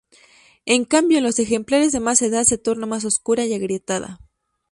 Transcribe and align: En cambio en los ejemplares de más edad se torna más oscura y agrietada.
En 0.65 0.83
cambio 0.85 1.19
en 1.19 1.23
los 1.23 1.37
ejemplares 1.37 1.91
de 1.91 1.99
más 1.99 2.23
edad 2.23 2.43
se 2.43 2.57
torna 2.57 2.87
más 2.87 3.05
oscura 3.05 3.45
y 3.45 3.53
agrietada. 3.53 4.17